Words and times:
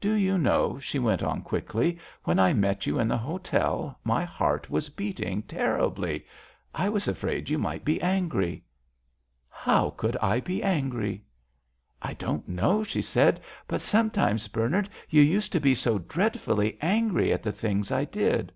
"Do 0.00 0.14
you 0.14 0.38
know," 0.38 0.80
she 0.80 0.98
went 0.98 1.22
on 1.22 1.40
quickly, 1.42 1.96
"when 2.24 2.40
I 2.40 2.52
met 2.52 2.84
you 2.84 2.98
in 2.98 3.06
the 3.06 3.16
hotel 3.16 3.96
my 4.02 4.24
heart 4.24 4.68
was 4.68 4.88
beating 4.88 5.42
terribly. 5.42 6.26
I 6.74 6.88
was 6.88 7.06
afraid 7.06 7.48
you 7.48 7.58
might 7.58 7.84
be 7.84 8.02
angry!" 8.02 8.64
"How 9.48 9.90
could 9.90 10.16
I 10.16 10.40
be 10.40 10.64
angry?" 10.64 11.22
"I 12.02 12.14
don't 12.14 12.48
know," 12.48 12.82
she 12.82 13.02
said; 13.02 13.40
"but 13.68 13.80
sometimes, 13.80 14.48
Bernard, 14.48 14.90
you 15.08 15.22
used 15.22 15.52
to 15.52 15.60
be 15.60 15.76
so 15.76 16.00
dreadfully 16.00 16.76
angry 16.80 17.32
at 17.32 17.44
the 17.44 17.52
things 17.52 17.92
I 17.92 18.04
did." 18.04 18.52